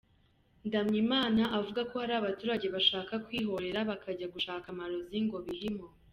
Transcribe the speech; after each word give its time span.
Ndamyimana 0.67 1.43
avuga 1.59 1.81
ko 1.89 1.95
hari 2.01 2.13
abaturage 2.17 2.65
bashaka 2.75 3.13
kwihorera 3.25 3.79
bakajya 3.89 4.27
gushaka 4.35 4.65
amarozi 4.73 5.17
ngo 5.25 5.37
bihimure. 5.45 5.95